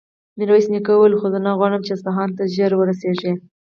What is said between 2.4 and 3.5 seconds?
ژر ورسېږي.